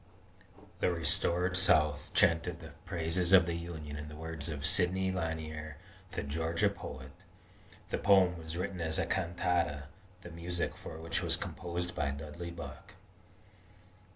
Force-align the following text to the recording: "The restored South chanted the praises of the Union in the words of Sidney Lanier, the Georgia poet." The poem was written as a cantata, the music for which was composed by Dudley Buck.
"The 0.79 0.91
restored 0.91 1.55
South 1.55 2.09
chanted 2.15 2.59
the 2.59 2.71
praises 2.85 3.33
of 3.33 3.45
the 3.45 3.53
Union 3.53 3.97
in 3.97 4.07
the 4.09 4.15
words 4.15 4.49
of 4.49 4.65
Sidney 4.65 5.11
Lanier, 5.11 5.77
the 6.13 6.23
Georgia 6.23 6.69
poet." 6.69 7.11
The 7.91 7.99
poem 7.99 8.35
was 8.35 8.57
written 8.57 8.81
as 8.81 8.97
a 8.97 9.05
cantata, 9.05 9.83
the 10.23 10.31
music 10.31 10.75
for 10.75 10.97
which 10.99 11.21
was 11.21 11.37
composed 11.37 11.93
by 11.93 12.09
Dudley 12.09 12.49
Buck. 12.49 12.95